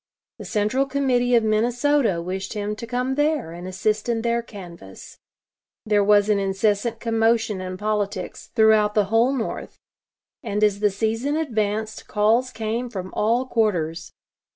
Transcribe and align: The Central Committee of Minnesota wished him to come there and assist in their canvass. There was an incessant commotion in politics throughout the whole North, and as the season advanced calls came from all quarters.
The 0.39 0.45
Central 0.45 0.87
Committee 0.87 1.35
of 1.35 1.43
Minnesota 1.43 2.23
wished 2.23 2.53
him 2.53 2.75
to 2.77 2.87
come 2.87 3.13
there 3.13 3.51
and 3.51 3.67
assist 3.67 4.09
in 4.09 4.23
their 4.23 4.41
canvass. 4.41 5.19
There 5.85 6.03
was 6.03 6.27
an 6.27 6.39
incessant 6.39 6.99
commotion 6.99 7.61
in 7.61 7.77
politics 7.77 8.49
throughout 8.55 8.95
the 8.95 9.05
whole 9.13 9.31
North, 9.31 9.77
and 10.41 10.63
as 10.63 10.79
the 10.79 10.89
season 10.89 11.35
advanced 11.35 12.07
calls 12.07 12.49
came 12.49 12.89
from 12.89 13.13
all 13.13 13.45
quarters. 13.45 14.11